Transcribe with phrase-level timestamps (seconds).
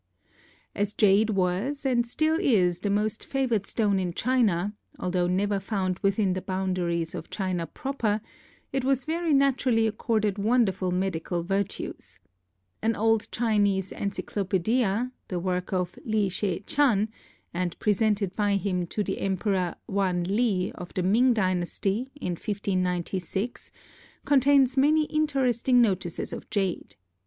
[0.73, 5.99] As jade was and still is the most favored stone in China, although never found
[5.99, 8.19] within the boundaries of China proper,
[8.73, 12.17] it was very naturally accorded wonderful medical virtues.
[12.81, 17.07] An old Chinese encyclopedia, the work of Li She Chan,
[17.53, 23.69] and presented by him to the emperor Wan Lih of the Ming dynasty, in 1596,
[24.25, 26.95] contains many interesting notices of jade.